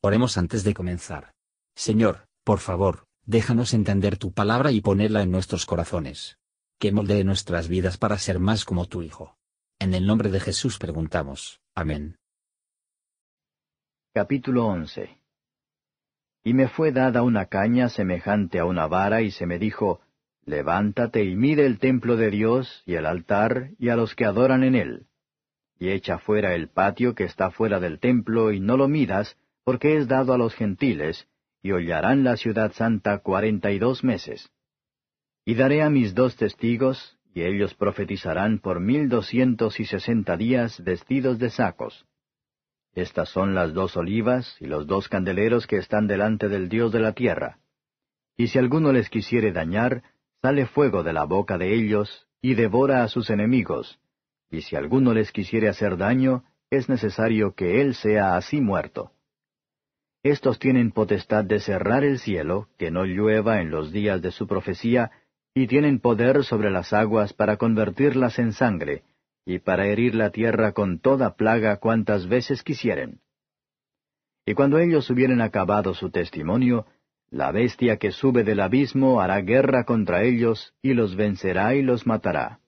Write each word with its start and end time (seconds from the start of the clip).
Oremos 0.00 0.38
antes 0.38 0.62
de 0.62 0.74
comenzar. 0.74 1.32
Señor, 1.74 2.28
por 2.44 2.60
favor, 2.60 3.06
déjanos 3.26 3.74
entender 3.74 4.16
tu 4.16 4.32
palabra 4.32 4.70
y 4.70 4.80
ponerla 4.80 5.22
en 5.22 5.32
nuestros 5.32 5.66
corazones. 5.66 6.38
Que 6.78 6.92
moldee 6.92 7.24
nuestras 7.24 7.66
vidas 7.66 7.98
para 7.98 8.16
ser 8.18 8.38
más 8.38 8.64
como 8.64 8.86
tu 8.86 9.02
Hijo. 9.02 9.36
En 9.80 9.94
el 9.94 10.06
nombre 10.06 10.30
de 10.30 10.38
Jesús 10.38 10.78
preguntamos. 10.78 11.60
Amén. 11.74 12.16
Capítulo 14.14 14.66
11 14.66 15.18
Y 16.44 16.54
me 16.54 16.68
fue 16.68 16.92
dada 16.92 17.22
una 17.22 17.46
caña 17.46 17.88
semejante 17.88 18.60
a 18.60 18.64
una 18.64 18.86
vara 18.86 19.22
y 19.22 19.32
se 19.32 19.46
me 19.46 19.58
dijo, 19.58 20.00
Levántate 20.44 21.24
y 21.24 21.34
mide 21.34 21.66
el 21.66 21.80
templo 21.80 22.16
de 22.16 22.30
Dios 22.30 22.84
y 22.86 22.94
el 22.94 23.04
altar 23.04 23.72
y 23.78 23.88
a 23.88 23.96
los 23.96 24.14
que 24.14 24.24
adoran 24.24 24.62
en 24.62 24.76
él. 24.76 25.06
Y 25.78 25.90
echa 25.90 26.18
fuera 26.18 26.54
el 26.54 26.68
patio 26.68 27.16
que 27.16 27.24
está 27.24 27.50
fuera 27.50 27.80
del 27.80 27.98
templo 27.98 28.52
y 28.52 28.60
no 28.60 28.76
lo 28.76 28.88
midas, 28.88 29.36
porque 29.68 29.98
es 29.98 30.08
dado 30.08 30.32
a 30.32 30.38
los 30.38 30.54
gentiles, 30.54 31.28
y 31.62 31.72
hollarán 31.72 32.24
la 32.24 32.38
ciudad 32.38 32.72
santa 32.72 33.18
cuarenta 33.18 33.70
y 33.70 33.78
dos 33.78 34.02
meses. 34.02 34.48
Y 35.44 35.56
daré 35.56 35.82
a 35.82 35.90
mis 35.90 36.14
dos 36.14 36.36
testigos, 36.36 37.18
y 37.34 37.42
ellos 37.42 37.74
profetizarán 37.74 38.60
por 38.60 38.80
mil 38.80 39.10
doscientos 39.10 39.78
y 39.78 39.84
sesenta 39.84 40.38
días 40.38 40.82
vestidos 40.82 41.38
de 41.38 41.50
sacos. 41.50 42.06
Estas 42.94 43.28
son 43.28 43.54
las 43.54 43.74
dos 43.74 43.94
olivas 43.98 44.56
y 44.58 44.64
los 44.64 44.86
dos 44.86 45.06
candeleros 45.10 45.66
que 45.66 45.76
están 45.76 46.06
delante 46.06 46.48
del 46.48 46.70
Dios 46.70 46.90
de 46.90 47.00
la 47.00 47.12
tierra. 47.12 47.58
Y 48.38 48.46
si 48.46 48.58
alguno 48.58 48.90
les 48.90 49.10
quisiere 49.10 49.52
dañar, 49.52 50.02
sale 50.40 50.64
fuego 50.64 51.02
de 51.02 51.12
la 51.12 51.24
boca 51.24 51.58
de 51.58 51.74
ellos, 51.74 52.26
y 52.40 52.54
devora 52.54 53.04
a 53.04 53.08
sus 53.08 53.28
enemigos, 53.28 54.00
y 54.50 54.62
si 54.62 54.76
alguno 54.76 55.12
les 55.12 55.30
quisiere 55.30 55.68
hacer 55.68 55.98
daño, 55.98 56.44
es 56.70 56.88
necesario 56.88 57.54
que 57.54 57.82
él 57.82 57.94
sea 57.94 58.34
así 58.34 58.62
muerto. 58.62 59.12
Estos 60.22 60.58
tienen 60.58 60.90
potestad 60.90 61.44
de 61.44 61.60
cerrar 61.60 62.04
el 62.04 62.18
cielo, 62.18 62.68
que 62.76 62.90
no 62.90 63.04
llueva 63.04 63.60
en 63.60 63.70
los 63.70 63.92
días 63.92 64.20
de 64.20 64.32
su 64.32 64.46
profecía, 64.46 65.10
y 65.54 65.66
tienen 65.66 66.00
poder 66.00 66.44
sobre 66.44 66.70
las 66.70 66.92
aguas 66.92 67.32
para 67.32 67.56
convertirlas 67.56 68.38
en 68.38 68.52
sangre, 68.52 69.04
y 69.44 69.60
para 69.60 69.86
herir 69.86 70.14
la 70.14 70.30
tierra 70.30 70.72
con 70.72 70.98
toda 71.00 71.36
plaga 71.36 71.76
cuantas 71.76 72.28
veces 72.28 72.62
quisieren. 72.62 73.20
Y 74.44 74.54
cuando 74.54 74.78
ellos 74.78 75.08
hubieren 75.10 75.40
acabado 75.40 75.94
su 75.94 76.10
testimonio, 76.10 76.86
la 77.30 77.52
bestia 77.52 77.98
que 77.98 78.10
sube 78.10 78.42
del 78.42 78.60
abismo 78.60 79.20
hará 79.20 79.40
guerra 79.40 79.84
contra 79.84 80.22
ellos, 80.22 80.74
y 80.82 80.94
los 80.94 81.14
vencerá 81.16 81.74
y 81.74 81.82
los 81.82 82.06
matará. 82.06 82.60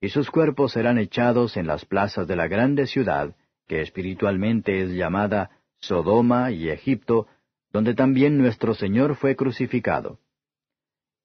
Y 0.00 0.08
sus 0.08 0.30
cuerpos 0.30 0.72
serán 0.72 0.98
echados 0.98 1.56
en 1.56 1.66
las 1.66 1.84
plazas 1.84 2.26
de 2.26 2.36
la 2.36 2.48
grande 2.48 2.86
ciudad, 2.86 3.36
que 3.66 3.80
espiritualmente 3.80 4.82
es 4.82 4.90
llamada 4.90 5.50
Sodoma 5.82 6.52
y 6.52 6.70
Egipto, 6.70 7.26
donde 7.72 7.94
también 7.94 8.38
nuestro 8.38 8.74
Señor 8.74 9.16
fue 9.16 9.36
crucificado. 9.36 10.18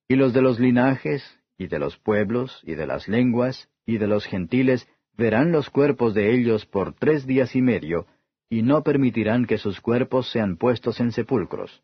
Y 0.07 0.15
los 0.15 0.33
de 0.33 0.41
los 0.41 0.59
linajes, 0.59 1.23
y 1.57 1.67
de 1.67 1.79
los 1.79 1.97
pueblos, 1.97 2.61
y 2.63 2.75
de 2.75 2.87
las 2.87 3.07
lenguas, 3.07 3.69
y 3.85 3.97
de 3.97 4.07
los 4.07 4.25
gentiles, 4.25 4.87
verán 5.15 5.51
los 5.51 5.69
cuerpos 5.69 6.13
de 6.13 6.33
ellos 6.33 6.65
por 6.65 6.93
tres 6.93 7.25
días 7.25 7.55
y 7.55 7.61
medio, 7.61 8.07
y 8.49 8.61
no 8.61 8.83
permitirán 8.83 9.45
que 9.45 9.57
sus 9.57 9.81
cuerpos 9.81 10.31
sean 10.31 10.57
puestos 10.57 10.99
en 10.99 11.11
sepulcros. 11.11 11.83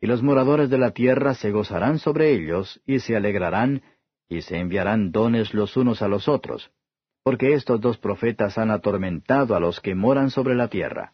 Y 0.00 0.06
los 0.06 0.22
moradores 0.22 0.68
de 0.68 0.78
la 0.78 0.90
tierra 0.90 1.34
se 1.34 1.52
gozarán 1.52 1.98
sobre 1.98 2.32
ellos, 2.32 2.80
y 2.84 2.98
se 2.98 3.16
alegrarán, 3.16 3.82
y 4.28 4.42
se 4.42 4.58
enviarán 4.58 5.12
dones 5.12 5.54
los 5.54 5.76
unos 5.76 6.02
a 6.02 6.08
los 6.08 6.26
otros, 6.28 6.70
porque 7.22 7.54
estos 7.54 7.80
dos 7.80 7.98
profetas 7.98 8.58
han 8.58 8.70
atormentado 8.70 9.54
a 9.54 9.60
los 9.60 9.80
que 9.80 9.94
moran 9.94 10.30
sobre 10.30 10.54
la 10.54 10.68
tierra. 10.68 11.12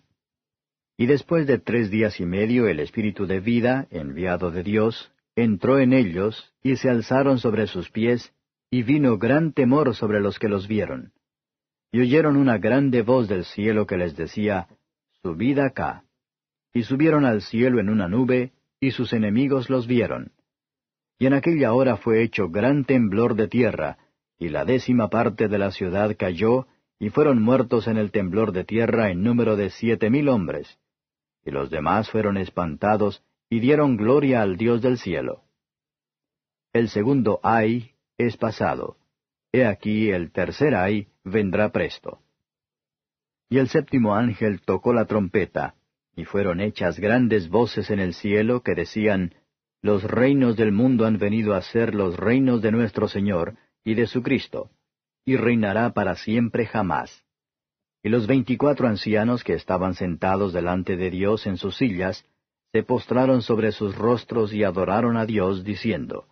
Y 1.00 1.06
después 1.06 1.46
de 1.46 1.58
tres 1.58 1.92
días 1.92 2.18
y 2.18 2.26
medio 2.26 2.66
el 2.66 2.80
Espíritu 2.80 3.24
de 3.24 3.38
vida, 3.38 3.86
enviado 3.92 4.50
de 4.50 4.64
Dios, 4.64 5.12
entró 5.36 5.78
en 5.78 5.92
ellos, 5.92 6.52
y 6.60 6.74
se 6.74 6.90
alzaron 6.90 7.38
sobre 7.38 7.68
sus 7.68 7.88
pies, 7.88 8.34
y 8.68 8.82
vino 8.82 9.16
gran 9.16 9.52
temor 9.52 9.94
sobre 9.94 10.18
los 10.18 10.40
que 10.40 10.48
los 10.48 10.66
vieron. 10.66 11.12
Y 11.92 12.00
oyeron 12.00 12.36
una 12.36 12.58
grande 12.58 13.02
voz 13.02 13.28
del 13.28 13.44
cielo 13.44 13.86
que 13.86 13.96
les 13.96 14.16
decía, 14.16 14.66
Subid 15.22 15.60
acá. 15.60 16.02
Y 16.74 16.82
subieron 16.82 17.24
al 17.24 17.42
cielo 17.42 17.78
en 17.78 17.90
una 17.90 18.08
nube, 18.08 18.50
y 18.80 18.90
sus 18.90 19.12
enemigos 19.12 19.70
los 19.70 19.86
vieron. 19.86 20.32
Y 21.16 21.26
en 21.26 21.34
aquella 21.34 21.74
hora 21.74 21.96
fue 21.96 22.24
hecho 22.24 22.48
gran 22.48 22.84
temblor 22.84 23.36
de 23.36 23.46
tierra, 23.46 23.98
y 24.36 24.48
la 24.48 24.64
décima 24.64 25.08
parte 25.08 25.46
de 25.46 25.58
la 25.58 25.70
ciudad 25.70 26.16
cayó, 26.18 26.66
y 26.98 27.10
fueron 27.10 27.40
muertos 27.40 27.86
en 27.86 27.98
el 27.98 28.10
temblor 28.10 28.50
de 28.50 28.64
tierra 28.64 29.12
en 29.12 29.22
número 29.22 29.54
de 29.54 29.70
siete 29.70 30.10
mil 30.10 30.28
hombres 30.28 30.76
y 31.48 31.50
los 31.50 31.70
demás 31.70 32.10
fueron 32.10 32.36
espantados 32.36 33.22
y 33.48 33.60
dieron 33.60 33.96
gloria 33.96 34.42
al 34.42 34.58
Dios 34.58 34.82
del 34.82 34.98
cielo. 34.98 35.44
El 36.74 36.90
segundo 36.90 37.40
ay 37.42 37.92
es 38.18 38.36
pasado. 38.36 38.98
He 39.50 39.64
aquí 39.64 40.10
el 40.10 40.30
tercer 40.30 40.74
ay 40.74 41.08
vendrá 41.24 41.72
presto. 41.72 42.20
Y 43.48 43.56
el 43.56 43.68
séptimo 43.68 44.14
ángel 44.14 44.60
tocó 44.60 44.92
la 44.92 45.06
trompeta, 45.06 45.74
y 46.14 46.24
fueron 46.24 46.60
hechas 46.60 47.00
grandes 47.00 47.48
voces 47.48 47.88
en 47.88 47.98
el 47.98 48.12
cielo 48.12 48.62
que 48.62 48.74
decían, 48.74 49.34
Los 49.80 50.04
reinos 50.04 50.54
del 50.54 50.70
mundo 50.70 51.06
han 51.06 51.16
venido 51.16 51.54
a 51.54 51.62
ser 51.62 51.94
los 51.94 52.18
reinos 52.18 52.60
de 52.60 52.72
nuestro 52.72 53.08
Señor 53.08 53.56
y 53.84 53.94
de 53.94 54.06
su 54.06 54.22
Cristo, 54.22 54.70
y 55.24 55.36
reinará 55.36 55.94
para 55.94 56.14
siempre 56.14 56.66
jamás. 56.66 57.24
Y 58.02 58.08
los 58.08 58.26
veinticuatro 58.26 58.86
ancianos 58.86 59.42
que 59.42 59.54
estaban 59.54 59.94
sentados 59.94 60.52
delante 60.52 60.96
de 60.96 61.10
Dios 61.10 61.46
en 61.46 61.56
sus 61.56 61.76
sillas, 61.76 62.24
se 62.72 62.82
postraron 62.82 63.42
sobre 63.42 63.72
sus 63.72 63.96
rostros 63.96 64.52
y 64.52 64.62
adoraron 64.62 65.16
a 65.16 65.26
Dios, 65.26 65.64
diciendo, 65.64 66.26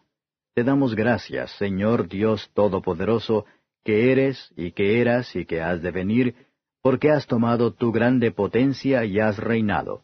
Te 0.54 0.64
damos 0.64 0.94
gracias, 0.94 1.50
Señor 1.52 2.08
Dios 2.08 2.50
Todopoderoso, 2.54 3.46
que 3.84 4.12
eres 4.12 4.52
y 4.56 4.72
que 4.72 5.00
eras 5.00 5.34
y 5.34 5.46
que 5.46 5.62
has 5.62 5.80
de 5.82 5.90
venir, 5.90 6.34
porque 6.82 7.10
has 7.10 7.26
tomado 7.26 7.72
tu 7.72 7.90
grande 7.90 8.30
potencia 8.30 9.04
y 9.04 9.18
has 9.18 9.38
reinado. 9.38 10.02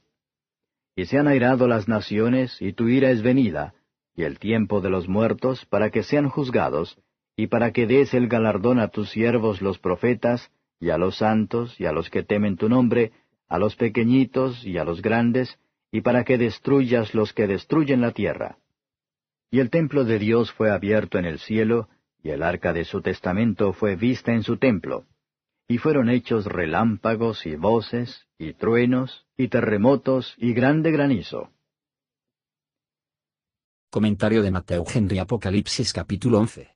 Y 0.96 1.06
se 1.06 1.18
han 1.18 1.28
airado 1.28 1.68
las 1.68 1.88
naciones, 1.88 2.60
y 2.60 2.72
tu 2.72 2.88
ira 2.88 3.10
es 3.10 3.22
venida, 3.22 3.74
y 4.14 4.24
el 4.24 4.38
tiempo 4.38 4.80
de 4.80 4.90
los 4.90 5.08
muertos, 5.08 5.64
para 5.66 5.90
que 5.90 6.02
sean 6.02 6.28
juzgados, 6.28 6.98
y 7.36 7.46
para 7.46 7.72
que 7.72 7.86
des 7.86 8.12
el 8.14 8.28
galardón 8.28 8.78
a 8.78 8.88
tus 8.88 9.10
siervos 9.10 9.62
los 9.62 9.78
profetas, 9.78 10.50
y 10.82 10.90
a 10.90 10.98
los 10.98 11.18
santos, 11.18 11.78
y 11.78 11.86
a 11.86 11.92
los 11.92 12.10
que 12.10 12.24
temen 12.24 12.56
tu 12.56 12.68
nombre, 12.68 13.12
a 13.48 13.56
los 13.60 13.76
pequeñitos 13.76 14.64
y 14.64 14.78
a 14.78 14.84
los 14.84 15.00
grandes, 15.00 15.56
y 15.92 16.00
para 16.00 16.24
que 16.24 16.38
destruyas 16.38 17.14
los 17.14 17.32
que 17.32 17.46
destruyen 17.46 18.00
la 18.00 18.10
tierra. 18.10 18.58
Y 19.48 19.60
el 19.60 19.70
templo 19.70 20.04
de 20.04 20.18
Dios 20.18 20.50
fue 20.50 20.72
abierto 20.72 21.18
en 21.18 21.24
el 21.24 21.38
cielo, 21.38 21.88
y 22.20 22.30
el 22.30 22.42
arca 22.42 22.72
de 22.72 22.84
su 22.84 23.00
testamento 23.00 23.72
fue 23.72 23.94
vista 23.94 24.32
en 24.32 24.42
su 24.42 24.56
templo. 24.56 25.06
Y 25.68 25.78
fueron 25.78 26.10
hechos 26.10 26.46
relámpagos 26.46 27.46
y 27.46 27.54
voces, 27.54 28.26
y 28.36 28.54
truenos, 28.54 29.24
y 29.36 29.46
terremotos, 29.46 30.34
y 30.36 30.52
grande 30.52 30.90
granizo. 30.90 31.52
Comentario 33.88 34.42
de 34.42 34.50
Mateo 34.50 34.84
Henry 34.92 35.20
Apocalipsis 35.20 35.92
capítulo 35.92 36.40
11. 36.40 36.74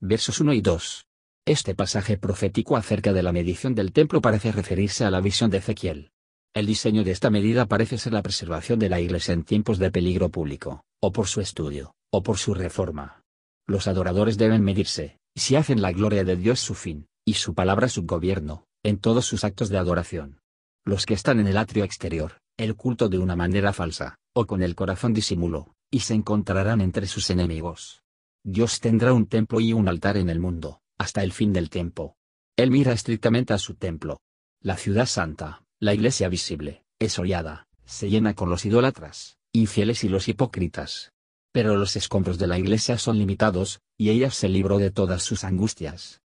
Versos 0.00 0.40
1 0.40 0.54
y 0.54 0.60
2. 0.60 1.07
Este 1.48 1.74
pasaje 1.74 2.18
profético 2.18 2.76
acerca 2.76 3.14
de 3.14 3.22
la 3.22 3.32
medición 3.32 3.74
del 3.74 3.90
templo 3.90 4.20
parece 4.20 4.52
referirse 4.52 5.06
a 5.06 5.10
la 5.10 5.22
visión 5.22 5.48
de 5.48 5.56
Ezequiel. 5.56 6.10
El 6.52 6.66
diseño 6.66 7.04
de 7.04 7.10
esta 7.10 7.30
medida 7.30 7.64
parece 7.64 7.96
ser 7.96 8.12
la 8.12 8.20
preservación 8.20 8.78
de 8.78 8.90
la 8.90 9.00
iglesia 9.00 9.32
en 9.32 9.44
tiempos 9.44 9.78
de 9.78 9.90
peligro 9.90 10.28
público, 10.28 10.84
o 11.00 11.10
por 11.10 11.26
su 11.26 11.40
estudio, 11.40 11.94
o 12.12 12.22
por 12.22 12.36
su 12.36 12.52
reforma. 12.52 13.22
Los 13.66 13.88
adoradores 13.88 14.36
deben 14.36 14.62
medirse, 14.62 15.16
si 15.38 15.56
hacen 15.56 15.80
la 15.80 15.90
gloria 15.92 16.22
de 16.22 16.36
Dios 16.36 16.60
su 16.60 16.74
fin, 16.74 17.06
y 17.26 17.32
su 17.32 17.54
palabra 17.54 17.88
su 17.88 18.02
gobierno, 18.04 18.66
en 18.82 18.98
todos 18.98 19.24
sus 19.24 19.42
actos 19.42 19.70
de 19.70 19.78
adoración. 19.78 20.40
Los 20.84 21.06
que 21.06 21.14
están 21.14 21.40
en 21.40 21.46
el 21.46 21.56
atrio 21.56 21.84
exterior, 21.84 22.42
el 22.58 22.76
culto 22.76 23.08
de 23.08 23.16
una 23.16 23.36
manera 23.36 23.72
falsa, 23.72 24.18
o 24.34 24.44
con 24.44 24.62
el 24.62 24.74
corazón 24.74 25.14
disimulo, 25.14 25.72
y 25.90 26.00
se 26.00 26.12
encontrarán 26.12 26.82
entre 26.82 27.06
sus 27.06 27.30
enemigos. 27.30 28.02
Dios 28.44 28.80
tendrá 28.80 29.14
un 29.14 29.24
templo 29.24 29.60
y 29.60 29.72
un 29.72 29.88
altar 29.88 30.18
en 30.18 30.28
el 30.28 30.40
mundo, 30.40 30.82
hasta 30.98 31.22
el 31.22 31.32
fin 31.32 31.52
del 31.52 31.70
tiempo. 31.70 32.16
Él 32.56 32.70
mira 32.70 32.92
estrictamente 32.92 33.54
a 33.54 33.58
su 33.58 33.74
templo. 33.74 34.20
La 34.60 34.76
ciudad 34.76 35.06
santa, 35.06 35.62
la 35.78 35.94
iglesia 35.94 36.28
visible, 36.28 36.84
es 36.98 37.18
hollada, 37.18 37.68
se 37.84 38.10
llena 38.10 38.34
con 38.34 38.50
los 38.50 38.64
idólatras, 38.64 39.38
infieles 39.52 40.02
y 40.02 40.08
los 40.08 40.28
hipócritas. 40.28 41.12
Pero 41.52 41.76
los 41.76 41.94
escombros 41.94 42.36
de 42.38 42.48
la 42.48 42.58
iglesia 42.58 42.98
son 42.98 43.16
limitados, 43.16 43.80
y 43.96 44.10
ella 44.10 44.30
se 44.30 44.48
libró 44.48 44.78
de 44.78 44.90
todas 44.90 45.22
sus 45.22 45.44
angustias. 45.44 46.20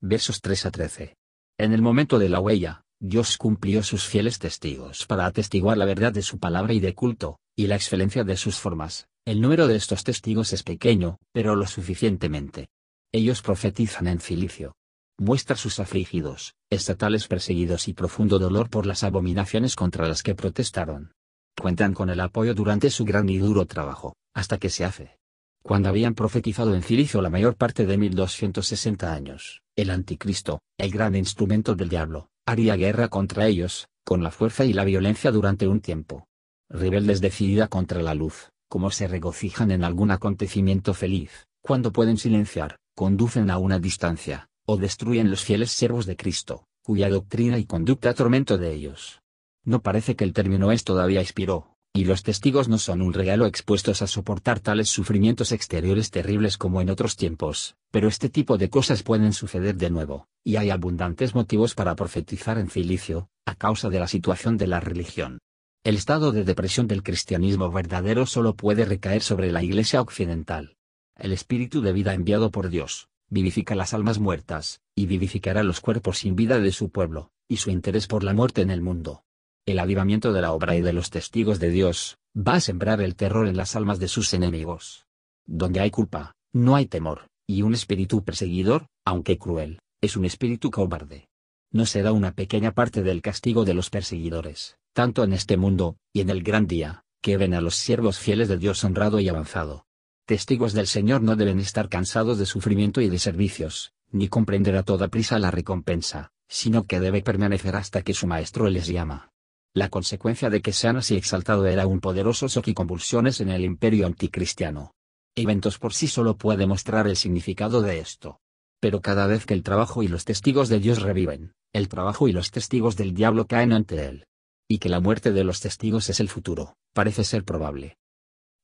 Versos 0.00 0.40
3 0.40 0.66
a 0.66 0.70
13. 0.72 1.16
En 1.58 1.72
el 1.72 1.82
momento 1.82 2.18
de 2.18 2.28
la 2.28 2.40
huella, 2.40 2.82
Dios 3.00 3.38
cumplió 3.38 3.82
sus 3.82 4.04
fieles 4.04 4.38
testigos 4.38 5.06
para 5.06 5.26
atestiguar 5.26 5.78
la 5.78 5.84
verdad 5.84 6.12
de 6.12 6.22
su 6.22 6.38
palabra 6.38 6.72
y 6.72 6.80
de 6.80 6.94
culto, 6.94 7.38
y 7.56 7.68
la 7.68 7.76
excelencia 7.76 8.24
de 8.24 8.36
sus 8.36 8.58
formas. 8.58 9.06
El 9.24 9.40
número 9.40 9.68
de 9.68 9.76
estos 9.76 10.02
testigos 10.02 10.52
es 10.52 10.62
pequeño, 10.62 11.18
pero 11.32 11.54
lo 11.54 11.66
suficientemente 11.66 12.68
ellos 13.12 13.42
profetizan 13.42 14.06
en 14.06 14.20
cilicio. 14.20 14.74
muestra 15.18 15.54
sus 15.54 15.80
afligidos, 15.80 16.54
estatales 16.70 17.28
perseguidos 17.28 17.88
y 17.88 17.92
profundo 17.92 18.38
dolor 18.38 18.70
por 18.70 18.86
las 18.86 19.04
abominaciones 19.04 19.76
contra 19.76 20.08
las 20.08 20.22
que 20.22 20.34
protestaron. 20.34 21.12
Cuentan 21.60 21.92
con 21.92 22.08
el 22.08 22.20
apoyo 22.20 22.54
durante 22.54 22.88
su 22.88 23.04
gran 23.04 23.28
y 23.28 23.36
duro 23.36 23.66
trabajo, 23.66 24.14
hasta 24.32 24.56
que 24.56 24.70
se 24.70 24.84
hace. 24.84 25.18
Cuando 25.62 25.90
habían 25.90 26.14
profetizado 26.14 26.74
en 26.74 26.82
Cilicio 26.82 27.20
la 27.20 27.28
mayor 27.28 27.56
parte 27.56 27.84
de 27.84 27.98
1260 27.98 29.12
años, 29.12 29.60
el 29.76 29.90
anticristo, 29.90 30.60
el 30.78 30.90
gran 30.90 31.14
instrumento 31.14 31.74
del 31.74 31.90
diablo, 31.90 32.30
haría 32.46 32.76
guerra 32.76 33.08
contra 33.08 33.46
ellos, 33.46 33.88
con 34.04 34.22
la 34.22 34.30
fuerza 34.30 34.64
y 34.64 34.72
la 34.72 34.84
violencia 34.84 35.30
durante 35.32 35.68
un 35.68 35.80
tiempo. 35.80 36.28
Rebeldes 36.70 37.20
decidida 37.20 37.68
contra 37.68 38.00
la 38.00 38.14
luz, 38.14 38.48
como 38.68 38.90
se 38.90 39.06
regocijan 39.06 39.70
en 39.70 39.84
algún 39.84 40.12
acontecimiento 40.12 40.94
feliz, 40.94 41.46
cuando 41.62 41.92
pueden 41.92 42.16
silenciar, 42.16 42.78
conducen 42.94 43.50
a 43.50 43.58
una 43.58 43.78
distancia, 43.78 44.48
o 44.66 44.76
destruyen 44.76 45.30
los 45.30 45.42
fieles 45.42 45.72
siervos 45.72 46.06
de 46.06 46.16
Cristo, 46.16 46.66
cuya 46.82 47.08
doctrina 47.08 47.58
y 47.58 47.64
conducta 47.64 48.10
atormento 48.10 48.58
de 48.58 48.72
ellos. 48.72 49.20
No 49.64 49.82
parece 49.82 50.16
que 50.16 50.24
el 50.24 50.32
término 50.32 50.72
es 50.72 50.84
todavía 50.84 51.20
expiró, 51.20 51.76
y 51.92 52.04
los 52.04 52.22
testigos 52.22 52.68
no 52.68 52.78
son 52.78 53.02
un 53.02 53.12
regalo 53.12 53.46
expuestos 53.46 54.00
a 54.00 54.06
soportar 54.06 54.60
tales 54.60 54.88
sufrimientos 54.88 55.50
exteriores 55.50 56.10
terribles 56.10 56.56
como 56.56 56.80
en 56.80 56.88
otros 56.88 57.16
tiempos, 57.16 57.74
pero 57.90 58.08
este 58.08 58.28
tipo 58.28 58.58
de 58.58 58.70
cosas 58.70 59.02
pueden 59.02 59.32
suceder 59.32 59.76
de 59.76 59.90
nuevo, 59.90 60.28
y 60.44 60.56
hay 60.56 60.70
abundantes 60.70 61.34
motivos 61.34 61.74
para 61.74 61.96
profetizar 61.96 62.58
en 62.58 62.70
Cilicio, 62.70 63.28
a 63.44 63.56
causa 63.56 63.88
de 63.90 63.98
la 63.98 64.06
situación 64.06 64.56
de 64.56 64.68
la 64.68 64.80
religión. 64.80 65.40
El 65.82 65.96
estado 65.96 66.30
de 66.30 66.44
depresión 66.44 66.86
del 66.86 67.02
cristianismo 67.02 67.70
verdadero 67.72 68.26
solo 68.26 68.54
puede 68.54 68.84
recaer 68.84 69.22
sobre 69.22 69.50
la 69.50 69.62
Iglesia 69.62 70.00
occidental. 70.00 70.76
El 71.20 71.34
espíritu 71.34 71.82
de 71.82 71.92
vida 71.92 72.14
enviado 72.14 72.50
por 72.50 72.70
Dios, 72.70 73.10
vivifica 73.28 73.74
las 73.74 73.92
almas 73.92 74.18
muertas, 74.18 74.80
y 74.94 75.04
vivificará 75.04 75.62
los 75.62 75.82
cuerpos 75.82 76.16
sin 76.20 76.34
vida 76.34 76.58
de 76.58 76.72
su 76.72 76.88
pueblo, 76.88 77.30
y 77.46 77.58
su 77.58 77.70
interés 77.70 78.06
por 78.06 78.24
la 78.24 78.32
muerte 78.32 78.62
en 78.62 78.70
el 78.70 78.80
mundo. 78.80 79.22
El 79.66 79.80
avivamiento 79.80 80.32
de 80.32 80.40
la 80.40 80.52
obra 80.52 80.76
y 80.76 80.80
de 80.80 80.94
los 80.94 81.10
testigos 81.10 81.60
de 81.60 81.68
Dios, 81.68 82.16
va 82.34 82.54
a 82.54 82.60
sembrar 82.60 83.02
el 83.02 83.16
terror 83.16 83.46
en 83.48 83.58
las 83.58 83.76
almas 83.76 83.98
de 83.98 84.08
sus 84.08 84.32
enemigos. 84.32 85.04
Donde 85.44 85.80
hay 85.80 85.90
culpa, 85.90 86.36
no 86.54 86.74
hay 86.74 86.86
temor, 86.86 87.28
y 87.46 87.60
un 87.60 87.74
espíritu 87.74 88.24
perseguidor, 88.24 88.86
aunque 89.04 89.36
cruel, 89.36 89.78
es 90.00 90.16
un 90.16 90.24
espíritu 90.24 90.70
cobarde. 90.70 91.28
No 91.70 91.84
será 91.84 92.12
una 92.12 92.32
pequeña 92.32 92.72
parte 92.72 93.02
del 93.02 93.20
castigo 93.20 93.66
de 93.66 93.74
los 93.74 93.90
perseguidores, 93.90 94.78
tanto 94.94 95.22
en 95.22 95.34
este 95.34 95.58
mundo, 95.58 95.98
y 96.14 96.22
en 96.22 96.30
el 96.30 96.42
gran 96.42 96.66
día, 96.66 97.04
que 97.20 97.36
ven 97.36 97.52
a 97.52 97.60
los 97.60 97.74
siervos 97.74 98.18
fieles 98.18 98.48
de 98.48 98.56
Dios 98.56 98.82
honrado 98.84 99.20
y 99.20 99.28
avanzado, 99.28 99.84
testigos 100.30 100.74
del 100.74 100.86
Señor 100.86 101.22
no 101.22 101.34
deben 101.34 101.58
estar 101.58 101.88
cansados 101.88 102.38
de 102.38 102.46
sufrimiento 102.46 103.00
y 103.00 103.08
de 103.08 103.18
servicios, 103.18 103.94
ni 104.12 104.28
comprender 104.28 104.76
a 104.76 104.84
toda 104.84 105.08
prisa 105.08 105.40
la 105.40 105.50
recompensa, 105.50 106.30
sino 106.46 106.86
que 106.86 107.00
debe 107.00 107.20
permanecer 107.20 107.74
hasta 107.74 108.02
que 108.02 108.14
su 108.14 108.28
Maestro 108.28 108.70
les 108.70 108.86
llama. 108.86 109.32
La 109.74 109.88
consecuencia 109.88 110.48
de 110.48 110.62
que 110.62 110.70
sean 110.70 110.96
así 110.96 111.16
exaltado 111.16 111.66
era 111.66 111.88
un 111.88 111.98
poderoso 111.98 112.46
shock 112.46 112.68
y 112.68 112.74
convulsiones 112.74 113.40
en 113.40 113.48
el 113.48 113.64
imperio 113.64 114.06
anticristiano. 114.06 114.92
Eventos 115.34 115.80
por 115.80 115.94
sí 115.94 116.06
solo 116.06 116.36
puede 116.36 116.64
mostrar 116.64 117.08
el 117.08 117.16
significado 117.16 117.82
de 117.82 117.98
esto. 117.98 118.38
Pero 118.78 119.00
cada 119.00 119.26
vez 119.26 119.46
que 119.46 119.54
el 119.54 119.64
trabajo 119.64 120.04
y 120.04 120.06
los 120.06 120.24
testigos 120.24 120.68
de 120.68 120.78
Dios 120.78 121.02
reviven, 121.02 121.54
el 121.72 121.88
trabajo 121.88 122.28
y 122.28 122.32
los 122.32 122.52
testigos 122.52 122.96
del 122.96 123.14
diablo 123.14 123.48
caen 123.48 123.72
ante 123.72 124.06
él. 124.06 124.26
Y 124.68 124.78
que 124.78 124.90
la 124.90 125.00
muerte 125.00 125.32
de 125.32 125.42
los 125.42 125.58
testigos 125.58 126.08
es 126.08 126.20
el 126.20 126.28
futuro, 126.28 126.76
parece 126.94 127.24
ser 127.24 127.42
probable 127.42 127.96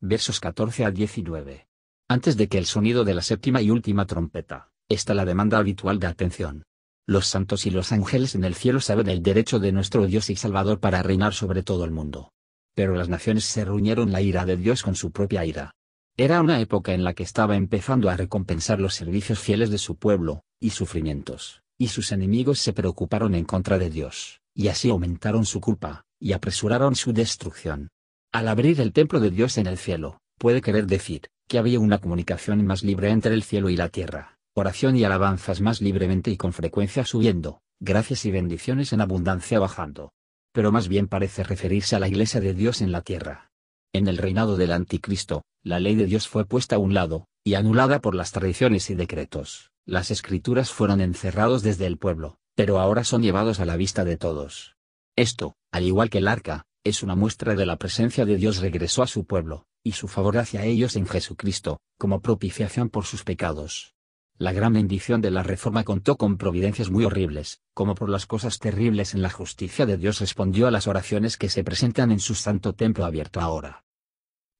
versos 0.00 0.40
14 0.40 0.84
a 0.84 0.90
19. 0.90 1.66
Antes 2.08 2.37
de 2.37 2.48
que 2.48 2.58
el 2.58 2.66
sonido 2.66 3.04
de 3.04 3.14
la 3.14 3.22
séptima 3.22 3.62
y 3.62 3.70
última 3.70 4.06
trompeta, 4.06 4.70
está 4.88 5.14
la 5.14 5.25
demanda 5.25 5.58
habitual 5.58 5.98
de 5.98 6.06
atención. 6.06 6.64
Los 7.06 7.26
santos 7.26 7.66
y 7.66 7.70
los 7.70 7.93
ángeles 7.93 8.34
en 8.34 8.44
el 8.44 8.54
cielo 8.54 8.81
saben 8.81 9.08
el 9.08 9.22
derecho 9.22 9.58
de 9.58 9.72
nuestro 9.72 10.06
Dios 10.06 10.28
y 10.28 10.37
Salvador 10.37 10.81
para 10.81 11.02
reinar 11.02 11.32
sobre 11.32 11.62
todo 11.62 11.84
el 11.84 11.93
mundo. 11.93 12.32
Pero 12.75 12.94
las 12.94 13.08
naciones 13.08 13.44
se 13.44 13.64
reunieron 13.64 14.12
la 14.12 14.20
ira 14.20 14.44
de 14.44 14.56
Dios 14.56 14.82
con 14.82 14.96
su 14.96 15.12
propia 15.12 15.46
ira. 15.46 15.72
Era 16.16 16.40
una 16.40 16.60
época 16.60 16.93
en 16.93 17.04
la 17.04 17.14
que 17.14 17.22
estaba 17.22 17.56
empezando 17.56 18.10
a 18.10 18.16
recompensar 18.16 18.81
los 18.81 18.94
servicios 18.94 19.38
fieles 19.38 19.70
de 19.70 19.78
su 19.78 19.96
pueblo, 19.96 20.44
y 20.60 20.70
sufrimientos, 20.70 21.62
y 21.78 21.88
sus 21.88 22.12
enemigos 22.12 22.58
se 22.58 22.72
preocuparon 22.72 23.34
en 23.34 23.44
contra 23.44 23.78
de 23.78 23.90
Dios, 23.90 24.40
y 24.54 24.69
así 24.69 24.90
aumentaron 24.90 25.46
su 25.46 25.60
culpa, 25.60 26.04
y 26.19 26.32
apresuraron 26.32 26.96
su 26.96 27.12
destrucción. 27.12 27.88
Al 28.37 28.49
abrir 28.49 28.83
el 28.83 28.93
templo 28.93 29.19
de 29.19 29.31
Dios 29.31 29.56
en 29.56 29.67
el 29.67 29.79
cielo, 29.79 30.21
puede 30.37 30.61
querer 30.61 30.87
decir, 30.87 31.31
que 31.49 31.56
había 31.56 31.81
una 31.81 31.97
comunicación 31.97 32.67
más 32.67 32.83
libre 32.83 33.09
entre 33.09 33.33
el 33.33 33.43
cielo 33.43 33.71
y 33.71 33.79
la 33.79 33.88
tierra, 33.88 34.37
oración 34.53 34.94
y 34.94 35.05
alabanzas 35.05 35.62
más 35.62 35.81
libremente 35.81 36.31
y 36.31 36.37
con 36.37 36.53
frecuencia 36.53 37.06
subiendo, 37.06 37.62
gracias 37.81 38.27
y 38.27 38.31
bendiciones 38.31 38.93
en 38.93 39.00
abundancia 39.00 39.59
bajando. 39.59 40.12
Pero 40.53 40.71
más 40.71 40.87
bien 40.87 41.09
parece 41.09 41.44
referirse 41.44 41.97
a 41.97 41.99
la 41.99 42.09
iglesia 42.09 42.43
de 42.43 42.53
Dios 42.53 42.83
en 42.83 42.93
la 42.93 43.00
tierra. 43.00 43.53
En 43.94 44.06
el 44.06 44.19
reinado 44.19 44.59
del 44.59 44.73
anticristo, 44.73 45.47
la 45.62 45.81
ley 45.81 45.94
de 45.94 46.05
Dios 46.05 46.29
fue 46.29 46.44
puesta 46.44 46.77
a 46.77 46.79
un 46.79 46.93
lado, 46.93 47.29
y 47.43 47.55
anulada 47.55 48.03
por 48.03 48.15
las 48.15 48.32
tradiciones 48.32 48.91
y 48.91 48.94
decretos. 48.97 49.71
Las 49.87 50.11
escrituras 50.11 50.73
fueron 50.73 51.00
encerrados 51.00 51.62
desde 51.62 51.87
el 51.87 51.97
pueblo, 51.97 52.37
pero 52.55 52.81
ahora 52.81 53.03
son 53.03 53.23
llevados 53.23 53.61
a 53.61 53.65
la 53.65 53.79
vista 53.79 54.05
de 54.05 54.19
todos. 54.19 54.77
Esto, 55.17 55.55
al 55.73 55.85
igual 55.85 56.11
que 56.11 56.19
el 56.19 56.29
arca, 56.29 56.67
es 56.88 57.03
una 57.03 57.17
muestra 57.17 57.56
de 57.56 57.67
la 57.67 57.77
presencia 57.77 58.25
de 58.25 58.37
Dios 58.37 58.59
regresó 58.59 59.03
a 59.03 59.09
su 59.09 59.25
pueblo, 59.25 59.67
y 59.83 59.93
su 59.93 60.06
favor 60.06 60.38
hacia 60.38 60.65
ellos 60.65 60.94
en 60.94 61.06
Jesucristo, 61.06 61.81
como 61.99 62.21
propiciación 62.21 62.91
por 62.91 63.05
sus 63.05 63.25
pecados. 63.25 63.94
La 64.38 64.53
gran 64.53 64.73
bendición 64.75 65.21
de 65.21 65.33
la 65.33 65.43
reforma 65.43 65.83
contó 65.83 66.17
con 66.17 66.37
providencias 66.37 66.91
muy 66.91 67.05
horribles, 67.05 67.61
como 67.75 67.97
por 67.97 68.09
las 68.09 68.27
cosas 68.27 68.61
terribles 68.61 69.15
en 69.15 69.23
la 69.23 69.31
justicia 69.31 69.85
de 69.85 69.97
Dios 69.97 70.21
respondió 70.21 70.69
a 70.69 70.71
las 70.71 70.87
oraciones 70.87 71.37
que 71.37 71.49
se 71.49 71.65
presentan 71.65 72.12
en 72.12 72.21
su 72.21 72.37
santo 72.37 72.75
templo 72.75 73.05
abierto 73.05 73.41
ahora. 73.41 73.85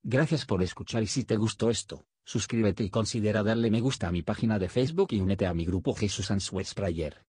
Gracias 0.03 0.45
por 0.45 0.63
escuchar 0.63 1.03
y 1.03 1.07
si 1.07 1.23
te 1.23 1.37
gustó 1.37 1.69
esto, 1.69 2.05
suscríbete 2.25 2.83
y 2.83 2.89
considera 2.89 3.41
darle 3.41 3.71
me 3.71 3.79
gusta 3.79 4.09
a 4.09 4.11
mi 4.11 4.21
página 4.21 4.59
de 4.59 4.67
Facebook 4.67 5.09
y 5.11 5.21
únete 5.21 5.45
a 5.45 5.53
mi 5.53 5.63
grupo 5.63 5.93
Jesús 5.93 6.29
Answers 6.29 6.73
Prayer. 6.73 7.23